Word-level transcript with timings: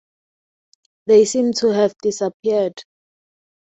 They 1.05 1.25
seem 1.25 1.53
to 1.59 1.67
have 1.75 1.93
disappeared. 2.01 2.81